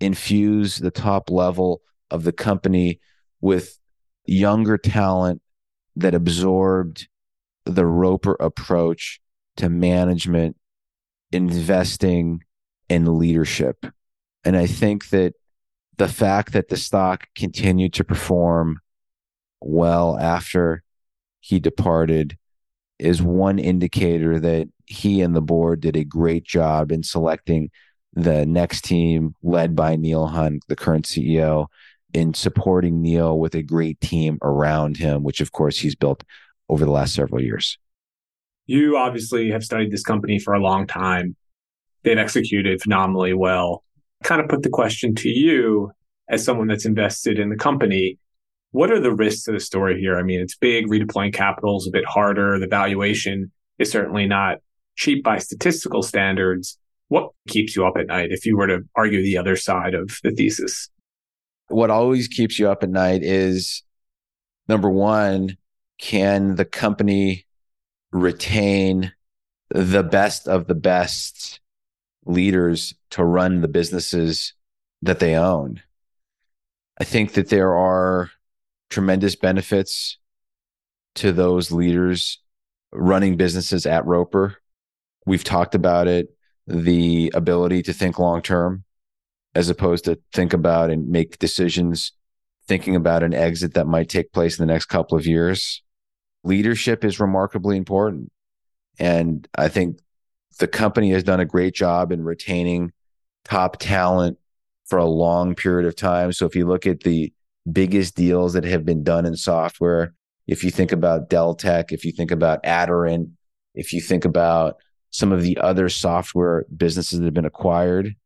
[0.00, 3.00] infuse the top level of the company
[3.40, 3.78] with
[4.26, 5.40] younger talent
[5.96, 7.08] that absorbed
[7.64, 9.20] the Roper approach
[9.56, 10.56] to management,
[11.30, 12.42] investing,
[12.88, 13.86] and leadership.
[14.44, 15.34] And I think that
[15.98, 18.80] the fact that the stock continued to perform
[19.60, 20.82] well after
[21.40, 22.36] he departed
[22.98, 27.70] is one indicator that he and the board did a great job in selecting
[28.14, 31.66] the next team led by Neil Hunn, the current CEO,
[32.12, 36.22] in supporting Neil with a great team around him, which of course he's built
[36.68, 37.78] over the last several years.
[38.66, 41.36] You obviously have studied this company for a long time.
[42.02, 43.82] They've executed phenomenally well.
[44.22, 45.90] Kind of put the question to you
[46.28, 48.18] as someone that's invested in the company.
[48.72, 50.18] What are the risks to the story here?
[50.18, 52.58] I mean, it's big, redeploying capital is a bit harder.
[52.58, 54.58] The valuation is certainly not
[54.96, 56.78] cheap by statistical standards.
[57.08, 60.18] What keeps you up at night if you were to argue the other side of
[60.22, 60.88] the thesis?
[61.68, 63.82] What always keeps you up at night is
[64.68, 65.58] number one,
[65.98, 67.46] can the company
[68.10, 69.12] retain
[69.68, 71.60] the best of the best
[72.24, 74.54] leaders to run the businesses
[75.02, 75.82] that they own?
[76.98, 78.30] I think that there are
[78.92, 80.18] tremendous benefits
[81.16, 82.38] to those leaders
[82.92, 84.58] running businesses at Roper.
[85.26, 86.28] We've talked about it
[86.66, 88.84] the ability to think long term
[89.54, 92.12] as opposed to think about and make decisions
[92.66, 95.82] thinking about an exit that might take place in the next couple of years.
[96.44, 98.30] Leadership is remarkably important.
[98.98, 99.98] And I think
[100.58, 102.92] the company has done a great job in retaining
[103.44, 104.38] top talent
[104.84, 106.32] for a long period of time.
[106.32, 107.32] So if you look at the
[107.70, 110.14] biggest deals that have been done in software,
[110.46, 113.30] if you think about Deltek, if you think about Aderant,
[113.74, 114.76] if you think about
[115.10, 118.16] some of the other software businesses that have been acquired,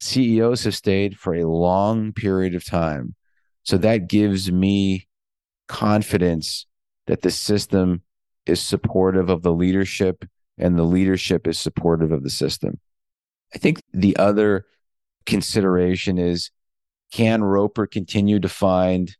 [0.00, 3.14] CEOs have stayed for a long period of time.
[3.64, 5.08] So that gives me
[5.68, 6.66] confidence
[7.06, 8.02] that the system
[8.46, 10.24] is supportive of the leadership
[10.58, 12.80] and the leadership is supportive of the system.
[13.54, 14.66] I think the other
[15.26, 16.50] consideration is
[17.12, 19.16] can Roper continue to find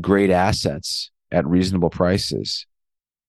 [0.00, 2.66] great assets at reasonable prices?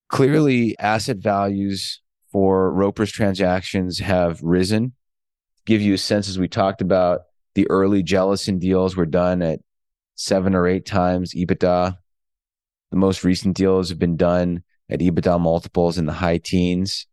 [0.08, 4.92] Clearly, asset values for Roper's transactions have risen.
[5.64, 7.22] Give you a sense, as we talked about,
[7.54, 9.60] the early Jellison deals were done at
[10.14, 11.96] seven or eight times EBITDA.
[12.90, 17.06] The most recent deals have been done at EBITDA multiples in the high teens.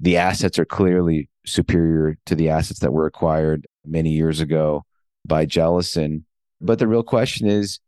[0.00, 4.84] The assets are clearly superior to the assets that were acquired many years ago
[5.28, 6.24] by Jellison.
[6.60, 7.78] But the real question is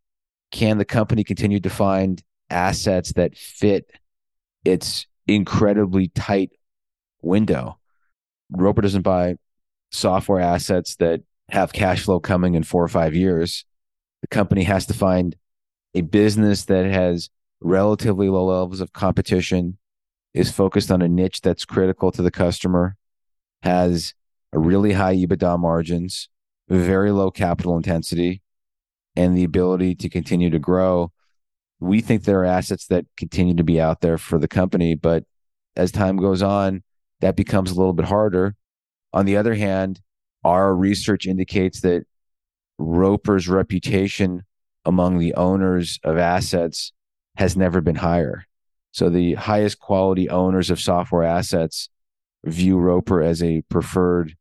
[0.52, 3.90] can the company continue to find assets that fit
[4.64, 6.50] its incredibly tight
[7.22, 7.78] window.
[8.50, 9.36] Roper doesn't buy
[9.90, 13.64] software assets that have cash flow coming in four or five years.
[14.22, 15.36] The company has to find
[15.94, 17.30] a business that has
[17.60, 19.78] relatively low levels of competition,
[20.34, 22.96] is focused on a niche that's critical to the customer,
[23.62, 24.14] has
[24.52, 26.28] a really high EBITDA margins,
[26.70, 28.42] very low capital intensity,
[29.16, 31.12] and the ability to continue to grow.
[31.80, 35.24] We think there are assets that continue to be out there for the company, but
[35.76, 36.82] as time goes on,
[37.20, 38.54] that becomes a little bit harder.
[39.12, 40.00] On the other hand,
[40.44, 42.04] our research indicates that
[42.78, 44.44] Roper's reputation
[44.84, 46.92] among the owners of assets
[47.36, 48.44] has never been higher.
[48.92, 51.88] So the highest quality owners of software assets
[52.44, 54.36] view Roper as a preferred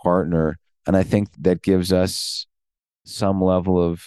[0.00, 0.58] partner.
[0.86, 2.46] And I think that gives us
[3.04, 4.02] some level of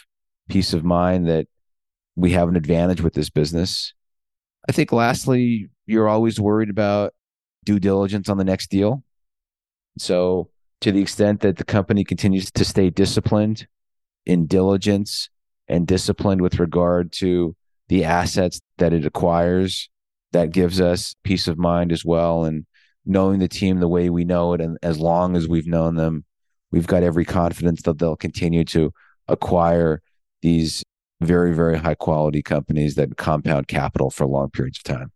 [0.49, 1.47] peace of mind that
[2.15, 3.93] we have an advantage with this business.
[4.67, 7.13] I think lastly, you're always worried about
[7.65, 9.03] due diligence on the next deal.
[9.97, 10.49] So,
[10.81, 13.67] to the extent that the company continues to stay disciplined
[14.25, 15.29] in diligence
[15.67, 17.55] and disciplined with regard to
[17.87, 19.89] the assets that it acquires,
[20.31, 22.43] that gives us peace of mind as well.
[22.43, 22.65] And
[23.05, 26.25] knowing the team the way we know it, and as long as we've known them,
[26.73, 28.91] we've got every confidence that they'll continue to
[29.27, 30.01] acquire
[30.41, 30.83] these
[31.21, 35.11] very, very high quality companies that compound capital for long periods of time.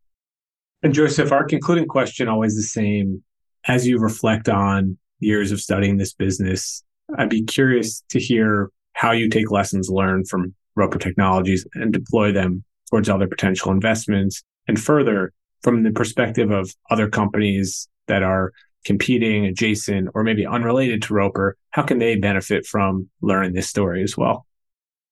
[0.83, 3.23] And Joseph, our concluding question always the same.
[3.67, 6.83] As you reflect on years of studying this business,
[7.17, 12.31] I'd be curious to hear how you take lessons learned from Roper Technologies and deploy
[12.31, 14.43] them towards other potential investments.
[14.67, 15.33] And further,
[15.63, 18.53] from the perspective of other companies that are
[18.85, 24.03] competing adjacent or maybe unrelated to Roper, how can they benefit from learning this story
[24.03, 24.45] as well?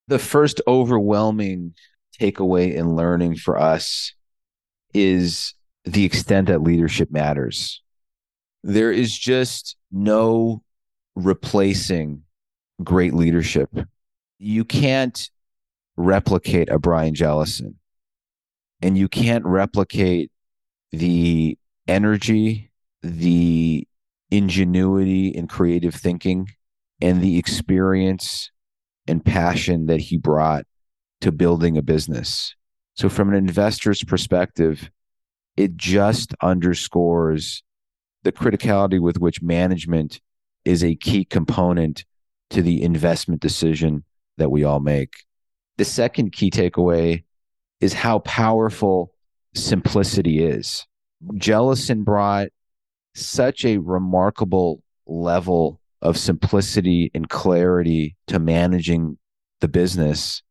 [0.07, 1.73] The first overwhelming
[2.19, 4.13] takeaway and learning for us
[4.93, 5.53] is
[5.83, 7.81] the extent that leadership matters.
[8.63, 10.63] There is just no
[11.15, 12.23] replacing
[12.83, 13.69] great leadership.
[14.39, 15.29] You can't
[15.97, 17.79] replicate a Brian Jellison
[18.81, 20.31] and you can't replicate
[20.91, 21.57] the
[21.87, 22.71] energy,
[23.05, 23.87] the
[24.31, 26.49] ingenuity and creative thinking,
[27.01, 28.51] and the experience
[29.07, 30.65] and passion that he brought
[31.21, 32.55] to building a business.
[32.95, 34.89] So, from an investor's perspective,
[35.55, 37.63] it just underscores
[38.23, 40.19] the criticality with which management
[40.63, 42.05] is a key component
[42.49, 44.03] to the investment decision
[44.37, 45.13] that we all make.
[45.77, 47.23] The second key takeaway
[47.81, 49.11] is how powerful
[49.53, 50.85] simplicity is.
[51.35, 52.47] Jellison brought
[53.15, 59.17] such a remarkable level of simplicity and clarity to managing
[59.61, 60.43] the business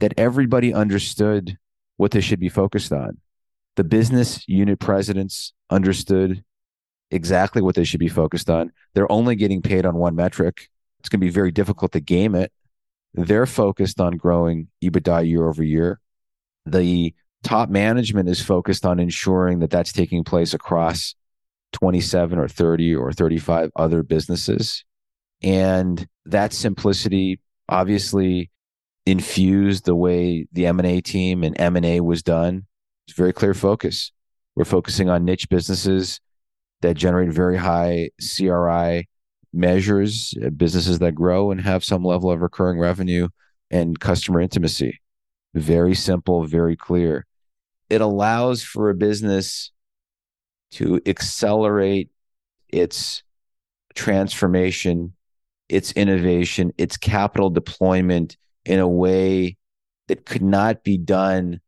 [0.00, 1.58] that everybody understood
[1.96, 3.18] what they should be focused on.
[3.76, 6.42] The business unit presidents understood
[7.10, 8.72] exactly what they should be focused on.
[8.94, 10.68] They're only getting paid on one metric.
[10.98, 12.52] It's going to be very difficult to game it.
[13.14, 16.00] They're focused on growing EBITDA year over year.
[16.64, 21.14] The top management is focused on ensuring that that's taking place across
[21.72, 24.84] 27 or 30 or 35 other businesses.
[25.42, 28.50] And that simplicity obviously
[29.04, 32.66] infused the way the M&A team and M&A was done.
[33.06, 34.10] It's very clear focus.
[34.54, 36.20] We're focusing on niche businesses
[36.80, 39.08] that generate very high CRI
[39.52, 43.28] measures, uh, businesses that grow and have some level of recurring revenue
[43.70, 45.00] and customer intimacy.
[45.54, 47.26] Very simple, very clear.
[47.88, 49.70] It allows for a business
[50.72, 52.10] to accelerate
[52.68, 53.22] its
[53.94, 55.14] transformation,
[55.68, 59.56] its innovation, its capital deployment in a way
[60.08, 61.60] that could not be done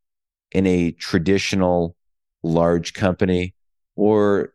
[0.52, 1.96] in a traditional
[2.42, 3.54] large company
[3.96, 4.52] or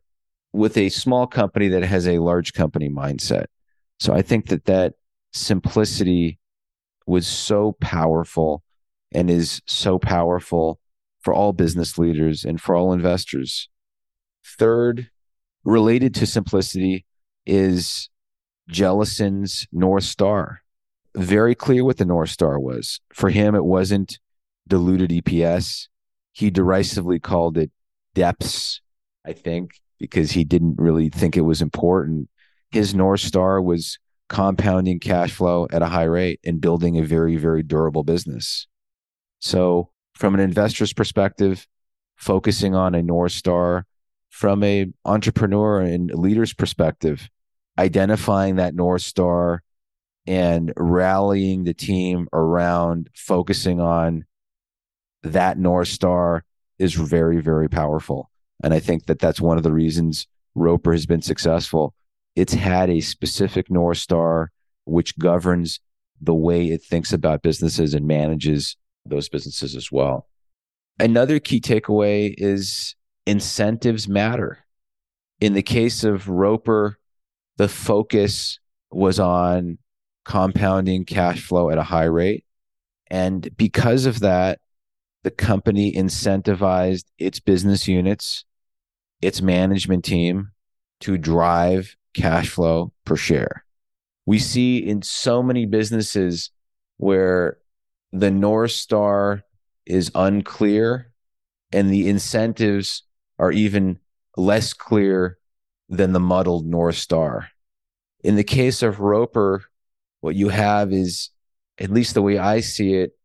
[0.54, 3.46] with a small company that has a large company mindset.
[4.00, 4.94] So I think that that
[5.34, 6.40] simplicity
[7.06, 8.64] was so powerful
[9.14, 10.80] and is so powerful
[11.22, 13.70] for all business leaders and for all investors.
[14.46, 15.10] Third,
[15.64, 17.06] related to simplicity
[17.46, 18.10] is
[18.70, 20.62] Jellison's North Star.
[21.16, 23.00] Very clear what the North Star was.
[23.14, 24.20] For him, it wasn't
[24.68, 25.88] diluted EPS.
[26.32, 27.72] He derisively called it
[28.16, 28.82] DEPS,
[29.26, 32.30] I think because he didn't really think it was important.
[32.72, 37.38] His North Star was compounding cash flow at a high rate and building a very,
[37.38, 38.68] very durable business.
[39.40, 41.68] So, from an investor's perspective,
[42.18, 43.86] focusing on a North Star,
[44.34, 47.30] from a entrepreneur and leader's perspective,
[47.78, 49.62] identifying that North Star
[50.26, 54.26] and rallying the team around focusing on
[55.22, 56.44] that North Star
[56.80, 58.32] is very, very powerful.
[58.64, 60.26] And I think that that's one of the reasons
[60.56, 61.94] Roper has been successful.
[62.36, 64.52] It's had a specific North Star
[64.86, 65.80] which governs
[66.20, 70.28] the way it thinks about businesses and manages those businesses as well.
[71.00, 72.96] Another key takeaway is
[73.26, 74.60] incentives matter.
[75.40, 76.98] In the case of Roper,
[77.58, 78.60] the focus
[78.92, 79.78] was on
[80.26, 82.46] compounding cash flow at a high rate.
[83.08, 84.60] And because of that,
[85.24, 88.46] the company incentivized its business units
[89.24, 90.52] its management team
[91.00, 93.64] to drive cash flow per share.
[94.26, 96.52] We see in so many businesses
[96.98, 97.58] where
[98.12, 99.44] the North Star
[99.86, 101.12] is unclear
[101.72, 103.04] and the incentives
[103.40, 104.00] are even
[104.38, 105.38] less clear
[105.90, 107.50] than the muddled North Star.
[108.24, 109.64] In the case of Roper,
[110.22, 111.30] what you have is,
[111.78, 113.18] at least the way I see it,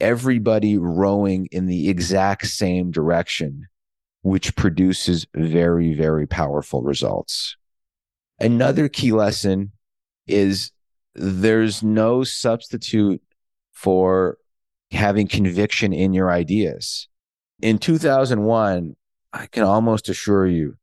[0.00, 3.66] everybody rowing in the exact same direction,
[4.22, 7.56] which produces very, very powerful results.
[8.38, 9.72] Another key lesson
[10.26, 10.70] is
[11.14, 13.22] there's no substitute
[13.72, 14.38] for
[14.90, 17.08] having conviction in your ideas.
[17.62, 18.94] In 2001,
[19.36, 20.76] I can almost assure you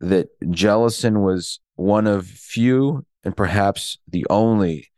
[0.00, 4.88] that Jellison was one of few and perhaps the only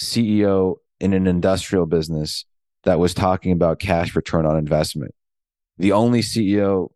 [0.00, 2.46] CEO in an industrial business
[2.84, 5.14] that was talking about cash return on investment.
[5.76, 6.88] The only CEO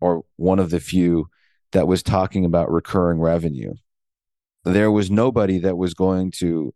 [0.00, 1.28] or one of the few
[1.72, 3.74] that was talking about recurring revenue.
[4.64, 6.72] There was nobody that was going to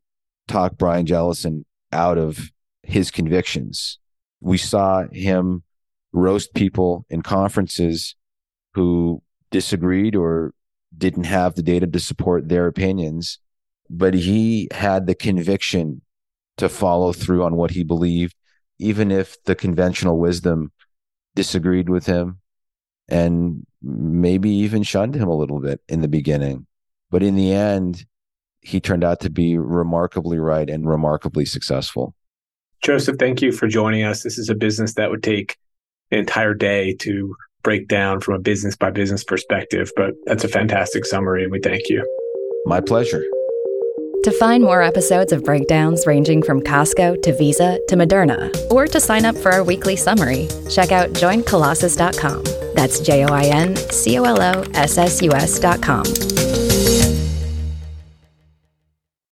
[0.47, 2.51] talk Brian Jellison out of
[2.83, 3.99] his convictions.
[4.41, 5.63] We saw him
[6.13, 8.15] roast people in conferences
[8.75, 10.53] who disagreed or
[10.97, 13.39] didn't have the data to support their opinions,
[13.89, 16.03] but he had the conviction
[16.57, 18.35] to follow through on what he believed,
[18.79, 20.73] even if the conventional wisdom
[21.35, 22.39] disagreed with him
[23.09, 26.67] and maybe even shunned him a little bit in the beginning.
[27.11, 28.05] But in the end,
[28.61, 32.15] he turned out to be remarkably right and remarkably successful.
[32.83, 34.23] Joseph, thank you for joining us.
[34.23, 35.57] This is a business that would take
[36.11, 40.49] an entire day to break down from a business by business perspective, but that's a
[40.49, 42.07] fantastic summary and we thank you.
[42.67, 43.25] My pleasure.
[44.25, 49.01] To find more episodes of breakdowns ranging from Costco to Visa to Moderna, or to
[49.01, 52.45] sign up for our weekly summary, check out joincolossus.com.
[52.75, 56.05] That's J O I N C O L O S S U S.com.